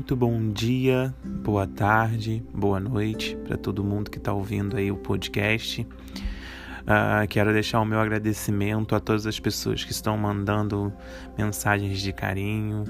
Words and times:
muito 0.00 0.16
bom 0.16 0.50
dia, 0.50 1.14
boa 1.22 1.66
tarde, 1.66 2.42
boa 2.54 2.80
noite 2.80 3.36
para 3.44 3.54
todo 3.58 3.84
mundo 3.84 4.10
que 4.10 4.16
está 4.16 4.32
ouvindo 4.32 4.78
aí 4.78 4.90
o 4.90 4.96
podcast. 4.96 5.82
Uh, 5.82 7.28
quero 7.28 7.52
deixar 7.52 7.82
o 7.82 7.84
meu 7.84 8.00
agradecimento 8.00 8.94
a 8.94 8.98
todas 8.98 9.26
as 9.26 9.38
pessoas 9.38 9.84
que 9.84 9.92
estão 9.92 10.16
mandando 10.16 10.90
mensagens 11.36 12.00
de 12.00 12.14
carinho, 12.14 12.84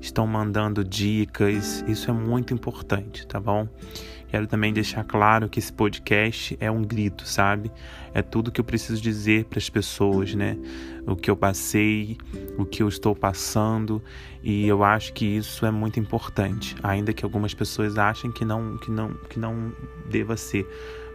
estão 0.00 0.26
mandando 0.26 0.82
dicas. 0.82 1.84
Isso 1.86 2.10
é 2.10 2.14
muito 2.14 2.54
importante, 2.54 3.26
tá 3.26 3.38
bom? 3.38 3.68
Quero 4.28 4.46
também 4.46 4.72
deixar 4.72 5.04
claro 5.04 5.48
que 5.48 5.58
esse 5.58 5.72
podcast 5.72 6.56
é 6.60 6.70
um 6.70 6.82
grito, 6.82 7.26
sabe? 7.26 7.70
É 8.12 8.20
tudo 8.20 8.52
que 8.52 8.60
eu 8.60 8.64
preciso 8.64 9.00
dizer 9.00 9.46
para 9.46 9.58
as 9.58 9.70
pessoas, 9.70 10.34
né? 10.34 10.56
O 11.06 11.16
que 11.16 11.30
eu 11.30 11.36
passei, 11.36 12.18
o 12.58 12.66
que 12.66 12.82
eu 12.82 12.88
estou 12.88 13.16
passando, 13.16 14.02
e 14.42 14.66
eu 14.66 14.84
acho 14.84 15.14
que 15.14 15.24
isso 15.24 15.64
é 15.64 15.70
muito 15.70 15.98
importante, 15.98 16.76
ainda 16.82 17.12
que 17.12 17.24
algumas 17.24 17.54
pessoas 17.54 17.96
achem 17.96 18.30
que 18.30 18.44
não 18.44 18.76
que 18.76 18.90
não 18.90 19.14
que 19.30 19.38
não 19.38 19.72
deva 20.10 20.36
ser, 20.36 20.66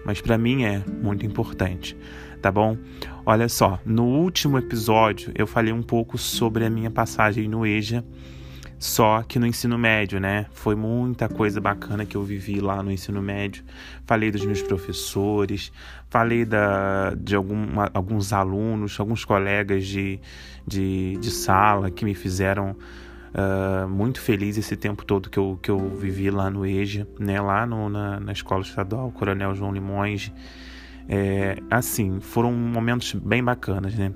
mas 0.03 0.19
para 0.19 0.37
mim 0.37 0.63
é 0.63 0.83
muito 1.01 1.23
importante, 1.23 1.95
tá 2.41 2.51
bom? 2.51 2.75
Olha 3.23 3.47
só, 3.47 3.79
no 3.85 4.05
último 4.05 4.57
episódio 4.57 5.31
eu 5.35 5.45
falei 5.45 5.71
um 5.71 5.83
pouco 5.83 6.17
sobre 6.17 6.65
a 6.65 6.69
minha 6.69 6.89
passagem 6.89 7.47
no 7.47 7.63
EJA 7.63 8.03
só 8.79 9.23
que 9.23 9.39
no 9.39 9.47
ensino 9.47 9.77
médio, 9.77 10.19
né? 10.19 10.45
Foi 10.51 10.75
muita 10.75 11.29
coisa 11.29 11.61
bacana 11.61 12.05
que 12.05 12.17
eu 12.17 12.23
vivi 12.23 12.59
lá 12.59 12.83
no 12.83 12.91
ensino 12.91 13.21
médio. 13.21 13.63
Falei 14.05 14.31
dos 14.31 14.45
meus 14.45 14.61
professores, 14.61 15.71
falei 16.09 16.45
da, 16.45 17.13
de 17.15 17.35
algum, 17.35 17.65
alguns 17.93 18.33
alunos, 18.33 18.99
alguns 18.99 19.23
colegas 19.23 19.85
de, 19.85 20.19
de, 20.67 21.17
de 21.17 21.31
sala 21.31 21.89
que 21.89 22.03
me 22.03 22.13
fizeram 22.13 22.75
uh, 23.33 23.87
muito 23.87 24.19
feliz 24.19 24.57
esse 24.57 24.75
tempo 24.75 25.05
todo 25.05 25.29
que 25.29 25.39
eu, 25.39 25.57
que 25.61 25.71
eu 25.71 25.79
vivi 25.95 26.29
lá 26.29 26.49
no 26.49 26.65
EJA, 26.65 27.07
né? 27.19 27.39
Lá 27.39 27.65
no, 27.65 27.89
na, 27.89 28.19
na 28.19 28.31
Escola 28.31 28.61
Estadual 28.61 29.11
Coronel 29.11 29.55
João 29.55 29.71
Limões. 29.71 30.31
É, 31.07 31.57
assim, 31.69 32.19
foram 32.21 32.53
momentos 32.53 33.13
bem 33.13 33.43
bacanas, 33.43 33.95
né? 33.95 34.13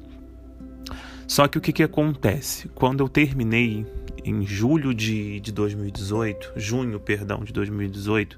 Só 1.28 1.48
que 1.48 1.58
o 1.58 1.62
que, 1.62 1.74
que 1.74 1.84
acontece? 1.84 2.70
Quando 2.70 3.04
eu 3.04 3.10
terminei 3.10 3.86
em 4.30 4.46
julho 4.46 4.94
de, 4.94 5.40
de 5.40 5.52
2018, 5.52 6.54
junho, 6.56 7.00
perdão, 7.00 7.44
de 7.44 7.54
2018, 7.54 8.38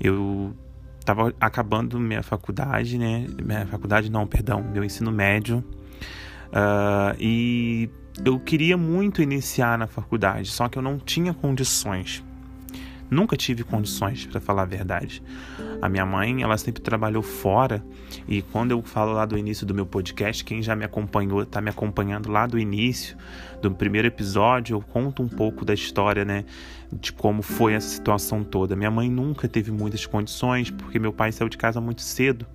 eu 0.00 0.56
estava 0.98 1.34
acabando 1.40 2.00
minha 2.00 2.22
faculdade, 2.22 2.96
né? 2.96 3.26
Minha 3.44 3.66
faculdade 3.66 4.10
não, 4.10 4.26
perdão, 4.26 4.62
meu 4.62 4.82
ensino 4.82 5.12
médio. 5.12 5.62
Uh, 6.48 7.14
e 7.18 7.90
eu 8.24 8.38
queria 8.40 8.76
muito 8.76 9.20
iniciar 9.20 9.78
na 9.78 9.86
faculdade, 9.86 10.50
só 10.50 10.68
que 10.68 10.78
eu 10.78 10.82
não 10.82 10.98
tinha 10.98 11.34
condições. 11.34 12.24
Nunca 13.12 13.36
tive 13.36 13.62
condições, 13.62 14.24
para 14.24 14.40
falar 14.40 14.62
a 14.62 14.64
verdade. 14.64 15.22
A 15.82 15.88
minha 15.88 16.06
mãe, 16.06 16.42
ela 16.42 16.56
sempre 16.56 16.80
trabalhou 16.80 17.22
fora, 17.22 17.84
e 18.26 18.40
quando 18.40 18.70
eu 18.70 18.80
falo 18.80 19.12
lá 19.12 19.26
do 19.26 19.36
início 19.36 19.66
do 19.66 19.74
meu 19.74 19.84
podcast, 19.84 20.42
quem 20.42 20.62
já 20.62 20.74
me 20.74 20.82
acompanhou, 20.82 21.42
está 21.42 21.60
me 21.60 21.68
acompanhando 21.68 22.30
lá 22.30 22.46
do 22.46 22.58
início, 22.58 23.14
do 23.60 23.70
primeiro 23.70 24.08
episódio, 24.08 24.76
eu 24.76 24.80
conto 24.80 25.22
um 25.22 25.28
pouco 25.28 25.62
da 25.62 25.74
história, 25.74 26.24
né, 26.24 26.46
de 26.90 27.12
como 27.12 27.42
foi 27.42 27.74
essa 27.74 27.88
situação 27.88 28.42
toda. 28.42 28.74
Minha 28.74 28.90
mãe 28.90 29.10
nunca 29.10 29.46
teve 29.46 29.70
muitas 29.70 30.06
condições, 30.06 30.70
porque 30.70 30.98
meu 30.98 31.12
pai 31.12 31.32
saiu 31.32 31.50
de 31.50 31.58
casa 31.58 31.82
muito 31.82 32.00
cedo. 32.00 32.46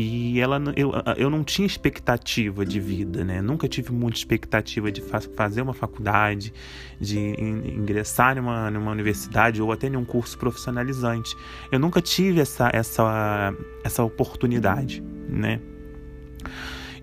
E 0.00 0.38
ela, 0.38 0.62
eu, 0.76 0.92
eu 1.16 1.28
não 1.28 1.42
tinha 1.42 1.66
expectativa 1.66 2.64
de 2.64 2.78
vida, 2.78 3.24
né? 3.24 3.42
Nunca 3.42 3.66
tive 3.66 3.90
muita 3.90 4.16
expectativa 4.16 4.92
de 4.92 5.00
fa 5.00 5.20
fazer 5.20 5.60
uma 5.60 5.74
faculdade, 5.74 6.52
de 7.00 7.18
in 7.18 7.80
ingressar 7.80 8.36
numa, 8.36 8.70
numa 8.70 8.92
universidade 8.92 9.60
ou 9.60 9.72
até 9.72 9.88
em 9.88 9.96
um 9.96 10.04
curso 10.04 10.38
profissionalizante. 10.38 11.36
Eu 11.72 11.80
nunca 11.80 12.00
tive 12.00 12.40
essa, 12.40 12.70
essa, 12.72 13.52
essa 13.82 14.04
oportunidade, 14.04 15.02
né? 15.28 15.60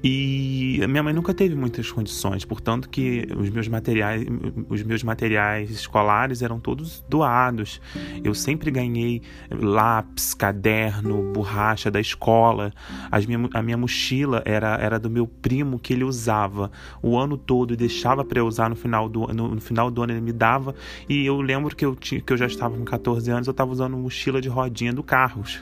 E 0.04 0.80
minha 0.88 1.04
mãe 1.04 1.14
nunca 1.14 1.34
teve 1.34 1.56
muitas 1.56 1.92
condições, 1.92 2.46
portanto 2.46 2.90
que 2.90 3.28
os 3.38 3.50
meus 3.50 3.68
materiais, 3.68 4.26
os 4.70 4.84
meus 4.84 5.04
materiais 5.04 5.70
escolares 5.72 6.42
eram 6.42 6.60
todos 6.60 7.04
doados. 7.10 7.82
Eu 8.24 8.34
sempre 8.34 8.72
ganhei 8.72 9.22
lápis, 9.52 10.34
caderno, 10.34 11.32
borracha 11.34 11.90
da 11.90 12.00
escola. 12.00 12.72
As 13.12 13.26
minha, 13.26 13.50
a 13.54 13.62
minha 13.62 13.78
mochila 13.78 14.42
era, 14.46 14.78
era 14.78 15.00
do 15.00 15.10
meu 15.10 15.28
primo 15.28 15.80
que 15.80 15.94
ele 15.94 16.04
usava 16.04 16.72
o 17.02 17.18
ano 17.18 17.38
todo 17.38 17.74
e 17.74 17.78
deixava 17.78 18.24
para 18.24 18.40
eu 18.40 18.48
usar 18.48 18.70
no 18.70 18.76
final 18.76 19.10
do 19.10 19.26
no, 19.34 19.56
no, 19.56 19.62
final 19.62 19.90
do 19.90 20.04
ano 20.04 20.14
ele 20.14 20.22
me 20.22 20.34
dava. 20.34 20.76
E 21.08 21.26
eu 21.26 21.42
lembro 21.42 21.76
que 21.76 21.86
eu 21.86 21.96
tinha, 21.96 22.22
que 22.22 22.32
eu 22.32 22.38
já 22.38 22.46
estava 22.46 22.76
com 22.76 22.84
14 22.84 23.30
anos, 23.32 23.48
eu 23.48 23.52
estava 23.52 23.72
usando 23.72 23.98
mochila 23.98 24.42
de 24.42 24.50
rodinha 24.50 24.94
do 24.94 25.04
Carros. 25.04 25.62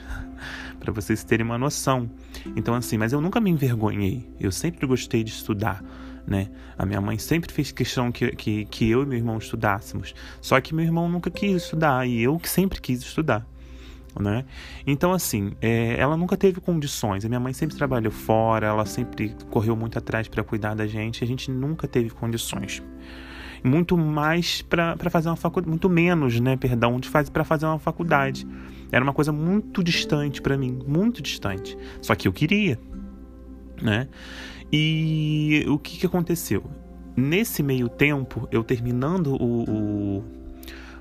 Para 0.84 0.92
vocês 0.92 1.24
terem 1.24 1.46
uma 1.46 1.56
noção. 1.56 2.10
Então, 2.54 2.74
assim, 2.74 2.98
mas 2.98 3.12
eu 3.12 3.20
nunca 3.20 3.40
me 3.40 3.50
envergonhei. 3.50 4.28
Eu 4.38 4.52
sempre 4.52 4.86
gostei 4.86 5.24
de 5.24 5.30
estudar. 5.30 5.82
Né? 6.26 6.50
A 6.76 6.84
minha 6.84 7.00
mãe 7.00 7.18
sempre 7.18 7.52
fez 7.52 7.72
questão 7.72 8.12
que, 8.12 8.30
que, 8.36 8.64
que 8.66 8.90
eu 8.90 9.02
e 9.02 9.06
meu 9.06 9.18
irmão 9.18 9.38
estudássemos. 9.38 10.14
Só 10.40 10.60
que 10.60 10.74
meu 10.74 10.84
irmão 10.84 11.08
nunca 11.08 11.30
quis 11.30 11.62
estudar 11.62 12.06
e 12.06 12.22
eu 12.22 12.38
que 12.38 12.48
sempre 12.48 12.80
quis 12.80 13.00
estudar. 13.00 13.46
Né? 14.20 14.44
Então, 14.86 15.12
assim, 15.12 15.52
é, 15.60 15.96
ela 15.98 16.16
nunca 16.16 16.36
teve 16.36 16.60
condições. 16.60 17.24
A 17.24 17.28
minha 17.28 17.40
mãe 17.40 17.52
sempre 17.52 17.76
trabalhou 17.76 18.12
fora, 18.12 18.66
ela 18.66 18.84
sempre 18.84 19.34
correu 19.50 19.74
muito 19.74 19.98
atrás 19.98 20.28
para 20.28 20.44
cuidar 20.44 20.74
da 20.74 20.86
gente. 20.86 21.24
A 21.24 21.26
gente 21.26 21.50
nunca 21.50 21.88
teve 21.88 22.10
condições. 22.10 22.82
Muito 23.64 23.96
mais 23.96 24.60
para 24.60 24.96
fazer 25.10 25.28
uma 25.30 25.36
faculdade, 25.36 25.70
muito 25.70 25.88
menos, 25.88 26.38
né? 26.38 26.56
Perdão, 26.56 27.00
de 27.00 27.08
fazer 27.08 27.30
para 27.30 27.44
fazer 27.44 27.64
uma 27.64 27.78
faculdade. 27.78 28.46
Era 28.92 29.02
uma 29.02 29.14
coisa 29.14 29.32
muito 29.32 29.82
distante 29.82 30.42
para 30.42 30.56
mim, 30.56 30.78
muito 30.86 31.22
distante. 31.22 31.76
Só 32.02 32.14
que 32.14 32.28
eu 32.28 32.32
queria, 32.32 32.78
né? 33.80 34.06
E 34.70 35.64
o 35.68 35.78
que, 35.78 35.98
que 35.98 36.06
aconteceu? 36.06 36.64
Nesse 37.16 37.62
meio 37.62 37.88
tempo, 37.88 38.48
eu 38.50 38.62
terminando 38.62 39.34
o, 39.40 39.64
o, 39.70 40.24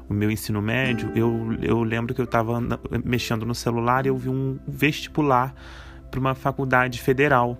o 0.07 0.13
meu 0.13 0.31
ensino 0.31 0.62
médio, 0.62 1.12
eu, 1.16 1.57
eu 1.62 1.84
lembro 1.84 2.13
que 2.13 2.22
eu 2.22 2.25
estava 2.25 2.62
mexendo 3.03 3.45
no 3.45 3.56
celular 3.56 4.06
e 4.06 4.09
eu 4.09 4.18
vi 4.18 4.30
um 4.30 4.59
vestibular 4.68 5.53
para 6.12 6.19
uma 6.19 6.35
faculdade 6.35 7.01
federal, 7.01 7.57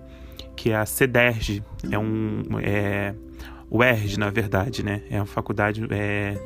que 0.56 0.70
é 0.70 0.76
a 0.76 0.86
CEDERJ. 0.86 1.62
É 1.90 1.98
um. 1.98 2.42
É, 2.62 3.12
o 3.74 3.82
ERJ, 3.82 4.18
na 4.18 4.30
verdade, 4.30 4.84
né? 4.84 5.02
É 5.10 5.16
uma 5.16 5.26
faculdade. 5.26 5.84
É, 5.90 6.38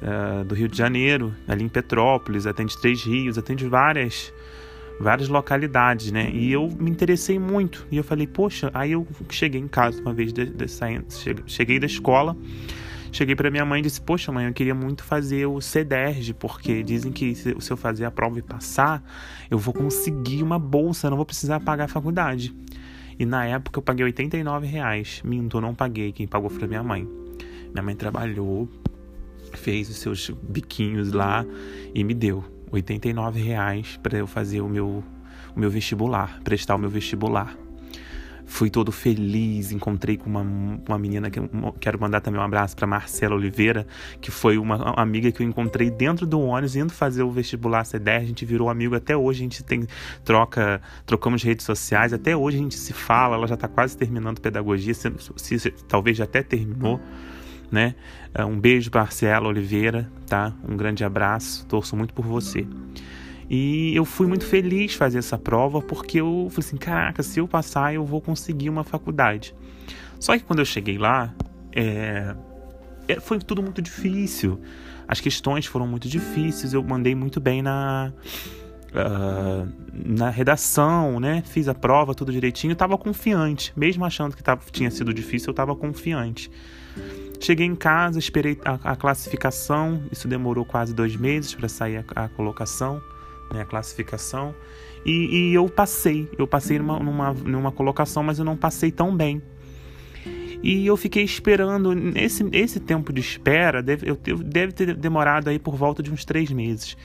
uh, 0.00 0.44
do 0.44 0.54
Rio 0.54 0.68
de 0.68 0.78
Janeiro, 0.78 1.34
ali 1.48 1.64
em 1.64 1.68
Petrópolis, 1.68 2.46
atende 2.46 2.80
Três 2.80 3.02
Rios, 3.02 3.36
atende 3.36 3.66
várias 3.66 4.32
várias 5.00 5.28
localidades, 5.28 6.12
né? 6.12 6.30
E 6.30 6.52
eu 6.52 6.68
me 6.78 6.88
interessei 6.88 7.40
muito. 7.40 7.84
E 7.90 7.96
eu 7.96 8.04
falei, 8.04 8.28
poxa, 8.28 8.70
aí 8.72 8.92
eu 8.92 9.04
cheguei 9.30 9.60
em 9.60 9.66
casa 9.66 10.00
uma 10.00 10.12
vez 10.12 10.32
de, 10.32 10.44
de, 10.44 10.68
saindo, 10.68 11.06
cheguei 11.44 11.80
da 11.80 11.86
escola, 11.86 12.36
cheguei 13.10 13.34
para 13.34 13.50
minha 13.50 13.64
mãe 13.64 13.80
e 13.80 13.82
disse, 13.82 14.00
poxa, 14.00 14.30
mãe, 14.30 14.46
eu 14.46 14.52
queria 14.52 14.76
muito 14.76 15.02
fazer 15.02 15.46
o 15.46 15.60
CEDERJ, 15.60 16.34
porque 16.34 16.84
dizem 16.84 17.10
que 17.10 17.34
se, 17.34 17.56
se 17.58 17.72
eu 17.72 17.76
fazer 17.76 18.04
a 18.04 18.12
prova 18.12 18.38
e 18.38 18.42
passar, 18.42 19.02
eu 19.50 19.58
vou 19.58 19.74
conseguir 19.74 20.40
uma 20.44 20.58
bolsa, 20.58 21.10
não 21.10 21.16
vou 21.16 21.26
precisar 21.26 21.58
pagar 21.58 21.86
a 21.86 21.88
faculdade. 21.88 22.54
E 23.18 23.24
na 23.24 23.44
época 23.46 23.78
eu 23.78 23.82
paguei 23.82 24.04
89 24.04 24.66
reais. 24.66 25.20
Minto, 25.24 25.56
eu 25.58 25.60
não 25.60 25.74
paguei, 25.74 26.12
quem 26.12 26.26
pagou 26.26 26.50
foi 26.50 26.66
minha 26.66 26.82
mãe. 26.82 27.08
Minha 27.72 27.82
mãe 27.82 27.94
trabalhou 27.94 28.68
fez 29.56 29.88
os 29.88 29.96
seus 29.96 30.30
biquinhos 30.30 31.12
lá 31.12 31.44
e 31.94 32.02
me 32.04 32.14
deu 32.14 32.44
89 32.70 33.40
reais 33.40 33.98
para 34.02 34.18
eu 34.18 34.26
fazer 34.26 34.60
o 34.60 34.68
meu, 34.68 35.04
o 35.54 35.60
meu 35.60 35.70
vestibular, 35.70 36.40
prestar 36.42 36.74
o 36.74 36.78
meu 36.78 36.90
vestibular. 36.90 37.56
Fui 38.46 38.68
todo 38.68 38.92
feliz, 38.92 39.72
encontrei 39.72 40.16
com 40.16 40.28
uma, 40.28 40.40
uma 40.40 40.98
menina 40.98 41.30
que 41.30 41.40
quero 41.80 42.00
mandar 42.00 42.20
também 42.20 42.40
um 42.40 42.44
abraço 42.44 42.76
para 42.76 42.86
Marcela 42.86 43.34
Oliveira, 43.34 43.86
que 44.20 44.30
foi 44.30 44.58
uma 44.58 44.94
amiga 44.96 45.30
que 45.32 45.42
eu 45.42 45.46
encontrei 45.46 45.90
dentro 45.90 46.26
do 46.26 46.40
ônibus 46.40 46.76
indo 46.76 46.92
fazer 46.92 47.22
o 47.22 47.30
vestibular 47.30 47.82
C10, 47.84 48.16
a 48.16 48.24
gente 48.24 48.44
virou 48.44 48.68
amigo 48.68 48.94
até 48.94 49.16
hoje, 49.16 49.40
a 49.40 49.42
gente 49.44 49.62
tem 49.62 49.86
troca, 50.24 50.80
trocamos 51.06 51.42
redes 51.42 51.64
sociais, 51.64 52.12
até 52.12 52.36
hoje 52.36 52.58
a 52.58 52.60
gente 52.60 52.76
se 52.76 52.92
fala, 52.92 53.36
ela 53.36 53.46
já 53.46 53.54
está 53.54 53.68
quase 53.68 53.96
terminando 53.96 54.40
pedagogia, 54.40 54.94
se, 54.94 55.10
se, 55.36 55.58
se, 55.58 55.70
talvez 55.88 56.16
já 56.16 56.24
até 56.24 56.42
terminou 56.42 57.00
né? 57.72 57.94
É, 58.34 58.44
um 58.44 58.60
beijo 58.60 58.90
para 58.90 59.00
Marcela 59.00 59.48
Oliveira, 59.48 60.08
tá? 60.26 60.52
Um 60.68 60.76
grande 60.76 61.02
abraço, 61.02 61.66
torço 61.66 61.96
muito 61.96 62.12
por 62.12 62.24
você. 62.24 62.66
E 63.54 63.94
eu 63.94 64.06
fui 64.06 64.26
muito 64.26 64.46
feliz 64.46 64.94
fazer 64.94 65.18
essa 65.18 65.36
prova 65.36 65.82
porque 65.82 66.18
eu 66.18 66.48
falei 66.50 66.66
assim: 66.66 66.78
caraca, 66.78 67.22
se 67.22 67.38
eu 67.38 67.46
passar, 67.46 67.92
eu 67.92 68.02
vou 68.02 68.18
conseguir 68.18 68.70
uma 68.70 68.82
faculdade. 68.82 69.54
Só 70.18 70.38
que 70.38 70.42
quando 70.42 70.60
eu 70.60 70.64
cheguei 70.64 70.96
lá, 70.96 71.34
é... 71.70 72.34
é 73.06 73.20
foi 73.20 73.38
tudo 73.38 73.62
muito 73.62 73.82
difícil. 73.82 74.58
As 75.06 75.20
questões 75.20 75.66
foram 75.66 75.86
muito 75.86 76.08
difíceis. 76.08 76.72
Eu 76.72 76.82
mandei 76.82 77.14
muito 77.14 77.40
bem 77.40 77.60
na. 77.60 78.10
Uh, 78.92 79.68
na 79.92 80.28
redação, 80.28 81.20
né? 81.20 81.42
Fiz 81.46 81.68
a 81.68 81.74
prova 81.74 82.14
tudo 82.14 82.30
direitinho, 82.30 82.74
tava 82.76 82.98
confiante, 82.98 83.72
mesmo 83.74 84.04
achando 84.04 84.36
que 84.36 84.42
tava, 84.42 84.60
tinha 84.70 84.90
sido 84.90 85.14
difícil, 85.14 85.48
eu 85.48 85.54
tava 85.54 85.74
confiante. 85.74 86.50
Cheguei 87.40 87.66
em 87.66 87.74
casa, 87.74 88.18
esperei 88.18 88.58
a, 88.64 88.92
a 88.92 88.96
classificação, 88.96 90.02
isso 90.12 90.28
demorou 90.28 90.64
quase 90.64 90.94
dois 90.94 91.16
meses 91.16 91.54
para 91.54 91.70
sair 91.70 92.04
a, 92.14 92.24
a, 92.24 92.28
colocação, 92.28 93.00
né, 93.52 93.62
a 93.62 93.64
classificação, 93.64 94.54
e, 95.04 95.50
e 95.50 95.54
eu 95.54 95.68
passei, 95.68 96.28
eu 96.38 96.46
passei 96.46 96.78
numa, 96.78 96.98
numa, 96.98 97.32
numa 97.32 97.72
colocação, 97.72 98.22
mas 98.22 98.38
eu 98.38 98.44
não 98.44 98.56
passei 98.56 98.90
tão 98.90 99.14
bem. 99.14 99.42
E 100.62 100.86
eu 100.86 100.96
fiquei 100.96 101.24
esperando. 101.24 101.92
Esse, 102.16 102.48
esse 102.52 102.78
tempo 102.78 103.12
de 103.12 103.20
espera 103.20 103.82
deve, 103.82 104.08
eu, 104.08 104.16
deve 104.16 104.72
ter 104.72 104.94
demorado 104.94 105.50
aí 105.50 105.58
por 105.58 105.74
volta 105.74 106.02
de 106.02 106.12
uns 106.12 106.24
três 106.24 106.50
meses. 106.52 106.96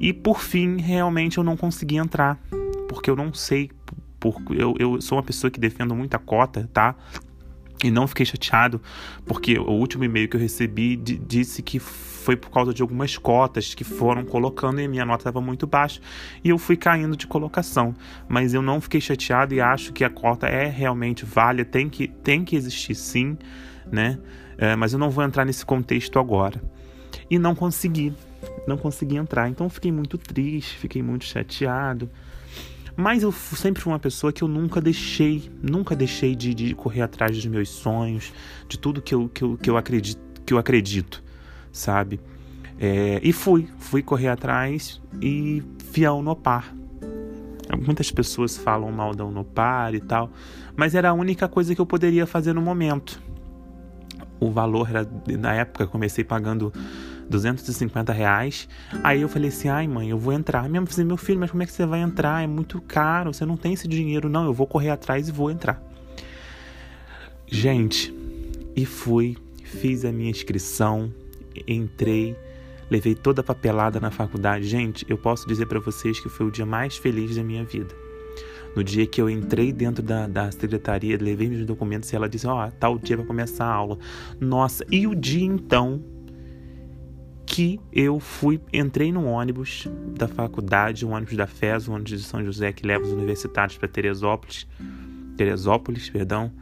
E 0.00 0.12
por 0.12 0.40
fim, 0.40 0.78
realmente 0.78 1.36
eu 1.36 1.44
não 1.44 1.56
consegui 1.56 1.96
entrar. 1.96 2.40
Porque 2.88 3.10
eu 3.10 3.16
não 3.16 3.34
sei. 3.34 3.70
Por, 4.18 4.40
eu, 4.50 4.74
eu 4.78 5.00
sou 5.02 5.18
uma 5.18 5.22
pessoa 5.22 5.50
que 5.50 5.60
defendo 5.60 5.94
muita 5.94 6.18
cota, 6.18 6.70
tá? 6.72 6.96
E 7.84 7.90
não 7.90 8.06
fiquei 8.06 8.24
chateado, 8.24 8.80
porque 9.26 9.58
o 9.58 9.70
último 9.70 10.04
e-mail 10.04 10.28
que 10.28 10.36
eu 10.36 10.40
recebi 10.40 10.96
disse 10.96 11.62
que 11.62 11.78
foi 11.78 12.34
por 12.34 12.50
causa 12.50 12.74
de 12.74 12.82
algumas 12.82 13.16
cotas 13.16 13.72
que 13.72 13.84
foram 13.84 14.24
colocando 14.24 14.80
e 14.80 14.88
minha 14.88 15.04
nota 15.04 15.20
estava 15.20 15.40
muito 15.40 15.64
baixa 15.64 16.00
e 16.42 16.48
eu 16.48 16.58
fui 16.58 16.76
caindo 16.76 17.16
de 17.16 17.26
colocação. 17.26 17.94
Mas 18.28 18.52
eu 18.52 18.60
não 18.62 18.80
fiquei 18.80 19.00
chateado 19.00 19.54
e 19.54 19.60
acho 19.60 19.92
que 19.92 20.02
a 20.02 20.10
cota 20.10 20.48
é 20.48 20.66
realmente 20.66 21.24
válida, 21.24 21.70
tem 21.70 21.88
que, 21.88 22.08
tem 22.08 22.44
que 22.44 22.56
existir 22.56 22.96
sim, 22.96 23.38
né? 23.92 24.18
É, 24.58 24.74
mas 24.74 24.92
eu 24.92 24.98
não 24.98 25.10
vou 25.10 25.22
entrar 25.22 25.44
nesse 25.44 25.64
contexto 25.64 26.18
agora. 26.18 26.60
E 27.30 27.38
não 27.38 27.54
consegui, 27.54 28.12
não 28.66 28.76
consegui 28.76 29.16
entrar. 29.16 29.48
Então 29.48 29.68
fiquei 29.68 29.92
muito 29.92 30.18
triste, 30.18 30.76
fiquei 30.78 31.02
muito 31.02 31.24
chateado. 31.24 32.10
Mas 32.96 33.22
eu 33.22 33.30
sempre 33.30 33.82
fui 33.82 33.92
uma 33.92 33.98
pessoa 33.98 34.32
que 34.32 34.42
eu 34.42 34.48
nunca 34.48 34.80
deixei, 34.80 35.50
nunca 35.62 35.94
deixei 35.94 36.34
de, 36.34 36.54
de 36.54 36.74
correr 36.74 37.02
atrás 37.02 37.36
dos 37.36 37.44
meus 37.44 37.68
sonhos, 37.68 38.32
de 38.66 38.78
tudo 38.78 39.02
que 39.02 39.14
eu, 39.14 39.28
que 39.28 39.44
eu, 39.44 39.58
que 39.58 39.68
eu, 39.68 39.76
acredito, 39.76 40.18
que 40.46 40.54
eu 40.54 40.58
acredito, 40.58 41.22
sabe? 41.70 42.18
É, 42.78 43.20
e 43.22 43.32
fui, 43.32 43.68
fui 43.78 44.02
correr 44.02 44.28
atrás 44.28 45.00
e 45.20 45.62
fui 45.92 46.06
ao 46.06 46.18
Unopar. 46.18 46.74
Muitas 47.84 48.10
pessoas 48.10 48.56
falam 48.56 48.90
mal 48.90 49.14
da 49.14 49.24
Unopar 49.24 49.94
e 49.94 50.00
tal, 50.00 50.30
mas 50.74 50.94
era 50.94 51.10
a 51.10 51.12
única 51.12 51.48
coisa 51.48 51.74
que 51.74 51.80
eu 51.80 51.86
poderia 51.86 52.26
fazer 52.26 52.54
no 52.54 52.62
momento. 52.62 53.20
O 54.40 54.50
valor 54.50 54.88
era, 54.88 55.06
na 55.38 55.54
época, 55.54 55.86
comecei 55.86 56.24
pagando 56.24 56.72
250 57.28 58.12
reais. 58.12 58.68
Aí 59.02 59.22
eu 59.22 59.28
falei 59.28 59.48
assim: 59.48 59.68
ai, 59.68 59.86
mãe, 59.86 60.10
eu 60.10 60.18
vou 60.18 60.32
entrar. 60.32 60.68
Minha 60.68 60.80
mãe 60.80 60.90
falou 60.90 61.06
meu 61.06 61.16
filho, 61.16 61.40
mas 61.40 61.50
como 61.50 61.62
é 61.62 61.66
que 61.66 61.72
você 61.72 61.86
vai 61.86 62.00
entrar? 62.00 62.42
É 62.42 62.46
muito 62.46 62.80
caro, 62.80 63.32
você 63.32 63.44
não 63.44 63.56
tem 63.56 63.72
esse 63.72 63.88
dinheiro. 63.88 64.28
Não, 64.28 64.44
eu 64.44 64.52
vou 64.52 64.66
correr 64.66 64.90
atrás 64.90 65.28
e 65.28 65.32
vou 65.32 65.50
entrar. 65.50 65.82
Gente, 67.46 68.14
e 68.74 68.84
fui, 68.84 69.36
fiz 69.62 70.04
a 70.04 70.12
minha 70.12 70.30
inscrição, 70.30 71.12
entrei, 71.66 72.36
levei 72.90 73.14
toda 73.14 73.40
a 73.40 73.44
papelada 73.44 74.00
na 74.00 74.10
faculdade. 74.10 74.66
Gente, 74.66 75.06
eu 75.08 75.16
posso 75.16 75.46
dizer 75.46 75.66
para 75.66 75.78
vocês 75.78 76.18
que 76.18 76.28
foi 76.28 76.46
o 76.46 76.50
dia 76.50 76.66
mais 76.66 76.96
feliz 76.96 77.36
da 77.36 77.42
minha 77.42 77.64
vida. 77.64 77.94
No 78.74 78.84
dia 78.84 79.06
que 79.06 79.20
eu 79.22 79.30
entrei 79.30 79.72
dentro 79.72 80.02
da, 80.02 80.26
da 80.26 80.50
secretaria, 80.50 81.16
levei 81.18 81.48
meus 81.48 81.64
documentos 81.64 82.12
e 82.12 82.16
ela 82.16 82.28
disse: 82.28 82.46
Ó, 82.46 82.66
oh, 82.66 82.70
tal 82.72 82.98
dia 82.98 83.16
vai 83.16 83.24
começar 83.24 83.64
a 83.64 83.72
aula. 83.72 83.98
Nossa, 84.38 84.84
e 84.90 85.06
o 85.06 85.14
dia 85.14 85.46
então 85.46 86.04
que 87.56 87.80
eu 87.90 88.20
fui, 88.20 88.60
entrei 88.70 89.10
no 89.10 89.24
ônibus 89.24 89.88
da 90.14 90.28
faculdade, 90.28 91.06
o 91.06 91.08
ônibus 91.08 91.38
da 91.38 91.46
FES, 91.46 91.88
o 91.88 91.92
ônibus 91.92 92.10
de 92.10 92.22
São 92.22 92.44
José 92.44 92.70
que 92.70 92.86
leva 92.86 93.02
os 93.02 93.12
universitários 93.12 93.78
para 93.78 93.88
Teresópolis, 93.88 94.66
Teresópolis, 95.38 96.10
perdão. 96.10 96.52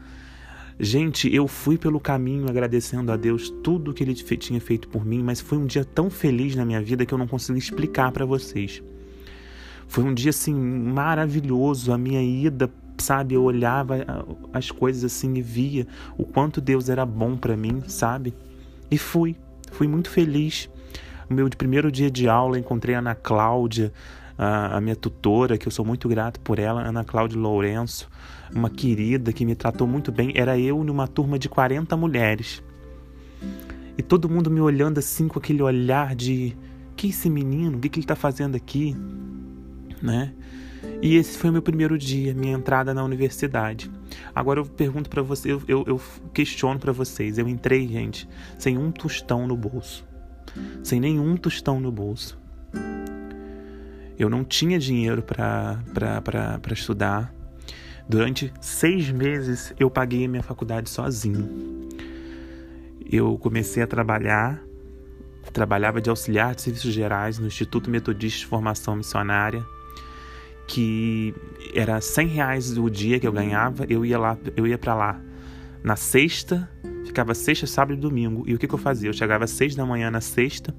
Gente, 0.79 1.35
eu 1.35 1.49
fui 1.49 1.77
pelo 1.77 1.99
caminho 1.99 2.49
agradecendo 2.49 3.11
a 3.11 3.17
Deus 3.17 3.51
tudo 3.65 3.93
que 3.93 4.05
ele 4.05 4.15
tinha 4.15 4.61
feito 4.61 4.87
por 4.87 5.05
mim, 5.05 5.21
mas 5.21 5.41
foi 5.41 5.59
um 5.59 5.67
dia 5.67 5.85
tão 5.85 6.09
feliz 6.09 6.55
na 6.55 6.65
minha 6.65 6.81
vida 6.81 7.05
que 7.05 7.13
eu 7.13 7.19
não 7.19 7.27
consigo 7.27 7.59
explicar 7.59 8.13
para 8.13 8.25
vocês. 8.25 8.81
Foi 9.89 10.05
um 10.05 10.15
dia 10.15 10.31
assim 10.31 10.55
maravilhoso, 10.55 11.93
a 11.93 11.99
minha 11.99 12.23
ida, 12.23 12.73
sabe, 12.99 13.35
eu 13.35 13.43
olhava 13.43 13.97
as 14.53 14.71
coisas 14.71 15.03
assim 15.03 15.35
e 15.35 15.43
via 15.43 15.89
o 16.17 16.25
quanto 16.25 16.61
Deus 16.61 16.89
era 16.89 17.05
bom 17.05 17.37
para 17.37 17.57
mim, 17.57 17.83
sabe? 17.89 18.33
E 18.89 18.97
fui, 18.97 19.35
fui 19.73 19.89
muito 19.89 20.09
feliz 20.09 20.73
o 21.29 21.35
meu 21.35 21.49
primeiro 21.51 21.91
dia 21.91 22.11
de 22.11 22.29
aula, 22.29 22.59
encontrei 22.59 22.95
a 22.95 22.99
Ana 22.99 23.15
Cláudia, 23.15 23.93
a, 24.37 24.77
a 24.77 24.81
minha 24.81 24.97
tutora, 24.97 25.57
que 25.57 25.67
eu 25.67 25.73
sou 25.73 25.85
muito 25.85 26.09
grato 26.09 26.41
por 26.41 26.59
ela, 26.59 26.83
Ana 26.83 27.05
Cláudia 27.05 27.39
Lourenço, 27.39 28.09
uma 28.55 28.69
querida 28.69 29.33
que 29.33 29.45
me 29.45 29.55
tratou 29.55 29.87
muito 29.87 30.13
bem. 30.13 30.33
Era 30.35 30.59
eu 30.59 30.83
numa 30.85 31.07
turma 31.07 31.39
de 31.39 31.49
40 31.49 31.97
mulheres. 31.97 32.63
E 33.97 34.03
todo 34.03 34.29
mundo 34.29 34.51
me 34.51 34.61
olhando 34.61 34.99
assim 34.99 35.29
com 35.29 35.39
aquele 35.39 35.63
olhar 35.63 36.15
de 36.15 36.57
que 36.97 37.09
esse 37.09 37.31
menino, 37.31 37.79
o 37.79 37.81
que, 37.81 37.89
que 37.89 37.99
ele 37.99 38.05
está 38.05 38.17
fazendo 38.17 38.57
aqui, 38.57 38.97
né? 40.03 40.33
E 41.01 41.17
esse 41.17 41.39
foi 41.39 41.51
o 41.51 41.53
meu 41.53 41.63
primeiro 41.63 41.97
dia, 41.97 42.35
minha 42.35 42.53
entrada 42.53 42.93
na 42.93 43.03
universidade. 43.03 43.91
Agora 44.35 44.61
eu 44.61 44.65
pergunto 44.65 45.09
para 45.09 45.23
vocês, 45.23 45.53
eu, 45.53 45.63
eu, 45.67 45.85
eu 45.87 46.01
questiono 46.33 46.79
para 46.79 46.93
vocês. 46.93 47.39
Eu 47.39 47.49
entrei, 47.49 47.87
gente, 47.89 48.29
sem 48.59 48.77
um 48.77 48.91
tostão 48.91 49.47
no 49.47 49.57
bolso 49.57 50.05
sem 50.83 51.01
nenhum 51.01 51.37
tostão 51.37 51.81
no 51.81 51.91
bolso. 51.91 52.39
Eu 54.19 54.31
não 54.31 54.45
tinha 54.45 54.79
dinheiro 54.79 55.23
para 55.23 55.83
estudar. 56.73 57.35
Durante 58.09 58.53
seis 58.61 59.11
meses 59.11 59.75
eu 59.79 59.91
paguei 59.91 60.25
a 60.25 60.29
minha 60.29 60.43
faculdade 60.43 60.89
sozinho. 60.89 61.89
Eu 63.11 63.37
comecei 63.39 63.83
a 63.83 63.87
trabalhar, 63.87 64.63
trabalhava 65.53 66.01
de 66.01 66.11
auxiliar 66.11 66.55
de 66.55 66.63
serviços 66.63 66.93
gerais 66.93 67.39
no 67.39 67.47
Instituto 67.47 67.91
Metodista 67.91 68.41
de 68.41 68.47
Formação 68.47 68.97
Missionária, 68.97 69.65
que 70.67 71.35
era 71.75 72.01
100 72.01 72.27
reais 72.29 72.79
o 72.79 72.89
dia 72.89 73.19
que 73.19 73.27
eu 73.27 73.33
ganhava. 73.33 73.85
Eu 73.89 74.05
ia 74.05 74.19
lá, 74.19 74.39
eu 74.57 74.67
ia 74.67 74.79
para 74.79 74.95
lá 74.95 75.21
na 75.83 75.97
sexta 75.97 76.69
ficava 77.05 77.35
sexta, 77.35 77.67
sábado 77.67 77.97
e 77.97 78.01
domingo. 78.01 78.45
E 78.47 78.55
o 78.55 78.59
que, 78.59 78.67
que 78.67 78.75
eu 78.75 78.79
fazia? 78.79 79.09
Eu 79.09 79.13
chegava 79.13 79.45
às 79.45 79.51
seis 79.51 79.75
da 79.75 79.85
manhã 79.85 80.11
na 80.11 80.21
sexta, 80.21 80.75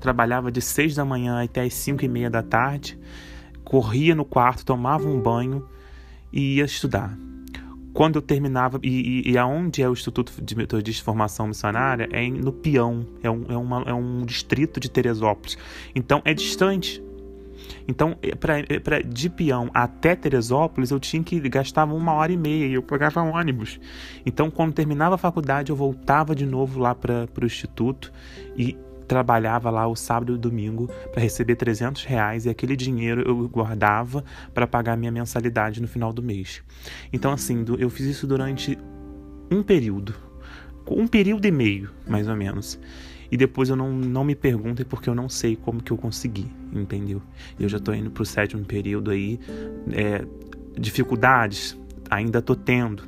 trabalhava 0.00 0.50
de 0.50 0.60
seis 0.60 0.94
da 0.94 1.04
manhã 1.04 1.42
até 1.42 1.62
as 1.62 1.74
cinco 1.74 2.04
e 2.04 2.08
meia 2.08 2.30
da 2.30 2.42
tarde, 2.42 2.98
corria 3.64 4.14
no 4.14 4.24
quarto, 4.24 4.64
tomava 4.64 5.08
um 5.08 5.20
banho 5.20 5.66
e 6.32 6.56
ia 6.56 6.64
estudar. 6.64 7.16
Quando 7.92 8.16
eu 8.16 8.22
terminava, 8.22 8.78
e, 8.82 9.22
e, 9.26 9.32
e 9.32 9.38
aonde 9.38 9.80
é 9.80 9.88
o 9.88 9.92
Instituto 9.94 10.30
de 10.42 10.54
Metodista 10.54 11.00
de 11.00 11.02
Formação 11.02 11.46
Missionária? 11.46 12.06
É 12.12 12.28
no 12.28 12.52
Peão, 12.52 13.06
é 13.22 13.30
um, 13.30 13.46
é, 13.48 13.56
uma, 13.56 13.82
é 13.86 13.94
um 13.94 14.22
distrito 14.26 14.78
de 14.78 14.90
Teresópolis. 14.90 15.56
Então 15.94 16.20
é 16.22 16.34
distante, 16.34 17.02
então, 17.88 18.16
eh, 18.22 18.34
pra, 18.34 18.58
eh, 18.60 18.80
pra, 18.80 19.00
de 19.00 19.30
peão 19.30 19.70
até 19.72 20.14
Teresópolis, 20.14 20.90
eu 20.90 20.98
tinha 20.98 21.22
que 21.22 21.38
gastar 21.48 21.84
uma 21.84 22.12
hora 22.12 22.32
e 22.32 22.36
meia 22.36 22.66
e 22.66 22.74
eu 22.74 22.82
pegava 22.82 23.22
ônibus. 23.22 23.78
Então, 24.24 24.50
quando 24.50 24.72
terminava 24.72 25.14
a 25.14 25.18
faculdade, 25.18 25.70
eu 25.70 25.76
voltava 25.76 26.34
de 26.34 26.46
novo 26.46 26.80
lá 26.80 26.94
para 26.94 27.28
o 27.40 27.44
instituto 27.44 28.12
e 28.56 28.76
trabalhava 29.06 29.70
lá 29.70 29.86
o 29.86 29.94
sábado 29.94 30.34
e 30.34 30.38
domingo 30.38 30.90
para 31.12 31.22
receber 31.22 31.54
300 31.54 32.04
reais 32.04 32.44
e 32.44 32.48
aquele 32.48 32.74
dinheiro 32.74 33.22
eu 33.22 33.48
guardava 33.48 34.24
para 34.52 34.66
pagar 34.66 34.96
minha 34.96 35.12
mensalidade 35.12 35.80
no 35.80 35.86
final 35.86 36.12
do 36.12 36.22
mês. 36.22 36.62
Então, 37.12 37.32
assim, 37.32 37.64
eu 37.78 37.88
fiz 37.88 38.06
isso 38.06 38.26
durante 38.26 38.76
um 39.50 39.62
período, 39.62 40.14
um 40.88 41.06
período 41.06 41.46
e 41.46 41.52
meio, 41.52 41.90
mais 42.06 42.28
ou 42.28 42.34
menos. 42.34 42.78
E 43.30 43.36
depois 43.36 43.68
eu 43.68 43.76
não, 43.76 43.92
não 43.92 44.24
me 44.24 44.34
perguntem 44.34 44.84
porque 44.84 45.08
eu 45.08 45.14
não 45.14 45.28
sei 45.28 45.56
como 45.56 45.82
que 45.82 45.90
eu 45.90 45.96
consegui, 45.96 46.46
entendeu? 46.72 47.22
Eu 47.58 47.68
já 47.68 47.78
tô 47.78 47.92
indo 47.92 48.10
pro 48.10 48.24
sétimo 48.24 48.64
período 48.64 49.10
aí. 49.10 49.38
É, 49.92 50.24
dificuldades 50.78 51.78
ainda 52.10 52.40
tô 52.40 52.54
tendo. 52.54 53.02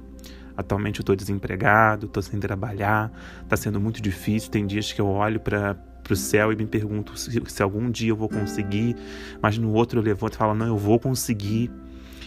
Atualmente 0.57 1.01
eu 1.01 1.05
tô 1.05 1.15
desempregado, 1.15 2.09
tô 2.09 2.21
sem 2.21 2.41
trabalhar, 2.41 3.13
tá 3.49 3.57
sendo 3.57 3.81
muito 3.81 4.03
difícil. 4.03 4.51
Tem 4.51 4.67
dias 4.67 4.93
que 4.93 5.01
eu 5.01 5.07
olho 5.07 5.39
para 5.39 5.75
pro 6.09 6.17
céu 6.17 6.51
e 6.51 6.57
me 6.57 6.67
pergunto 6.67 7.19
se, 7.19 7.41
se 7.47 7.63
algum 7.63 7.91
dia 7.91 8.09
eu 8.09 8.17
vou 8.17 8.31
conseguir, 8.31 8.97
mas 9.43 9.59
no 9.59 9.71
outro 9.75 10.01
eu 10.01 10.03
levanto 10.03 10.33
e 10.33 10.37
falo, 10.39 10.55
não, 10.55 10.67
eu 10.67 10.77
vou 10.79 10.99
conseguir. 10.99 11.71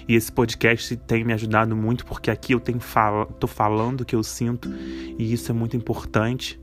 E 0.07 0.13
esse 0.13 0.31
podcast 0.31 0.95
tem 0.97 1.23
me 1.23 1.33
ajudado 1.33 1.75
muito 1.75 2.05
porque 2.05 2.29
aqui 2.29 2.53
eu 2.53 2.59
tenho 2.59 2.79
fala, 2.79 3.25
tô 3.25 3.47
falando 3.47 4.01
o 4.01 4.05
que 4.05 4.15
eu 4.15 4.23
sinto 4.23 4.69
e 5.17 5.33
isso 5.33 5.51
é 5.51 5.53
muito 5.53 5.75
importante 5.75 6.59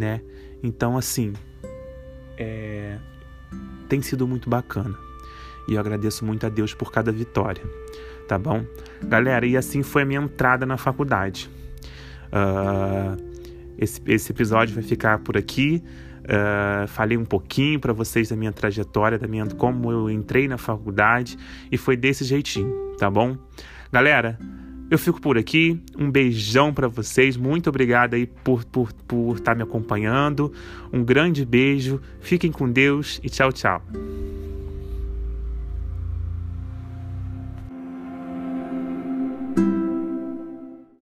né? 0.00 0.22
Então, 0.62 0.96
assim, 0.96 1.34
é... 2.38 2.98
tem 3.88 4.00
sido 4.00 4.26
muito 4.26 4.48
bacana. 4.48 4.96
E 5.68 5.74
eu 5.74 5.80
agradeço 5.80 6.24
muito 6.24 6.44
a 6.46 6.48
Deus 6.48 6.74
por 6.74 6.90
cada 6.90 7.12
vitória, 7.12 7.62
tá 8.26 8.38
bom? 8.38 8.64
Galera, 9.02 9.46
e 9.46 9.56
assim 9.56 9.82
foi 9.82 10.02
a 10.02 10.04
minha 10.06 10.20
entrada 10.20 10.64
na 10.64 10.76
faculdade. 10.76 11.50
Uh, 12.32 13.30
esse, 13.78 14.00
esse 14.06 14.32
episódio 14.32 14.74
vai 14.74 14.82
ficar 14.82 15.18
por 15.18 15.36
aqui. 15.36 15.82
Uh, 16.24 16.88
falei 16.88 17.16
um 17.16 17.24
pouquinho 17.24 17.78
para 17.78 17.92
vocês 17.92 18.30
da 18.30 18.36
minha 18.36 18.52
trajetória, 18.52 19.18
da 19.18 19.26
minha 19.28 19.46
como 19.46 19.90
eu 19.92 20.10
entrei 20.10 20.48
na 20.48 20.56
faculdade 20.56 21.36
e 21.70 21.76
foi 21.76 21.96
desse 21.96 22.24
jeitinho, 22.24 22.94
tá 22.98 23.10
bom? 23.10 23.36
Galera, 23.92 24.38
Eu 24.90 24.98
fico 24.98 25.20
por 25.20 25.38
aqui. 25.38 25.80
Um 25.96 26.10
beijão 26.10 26.74
para 26.74 26.88
vocês. 26.88 27.36
Muito 27.36 27.70
obrigado 27.70 28.14
aí 28.14 28.26
por 28.26 28.60
estar 28.60 28.70
por, 28.72 28.92
por 29.06 29.40
tá 29.40 29.54
me 29.54 29.62
acompanhando. 29.62 30.52
Um 30.92 31.04
grande 31.04 31.46
beijo. 31.46 32.00
Fiquem 32.20 32.50
com 32.50 32.68
Deus 32.68 33.20
e 33.22 33.30
tchau, 33.30 33.52
tchau. 33.52 33.80